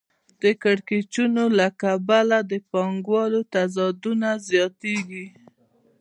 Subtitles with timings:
[0.41, 5.25] د کړکېچونو له کبله د پانګوالۍ تضادونه زیاتېږي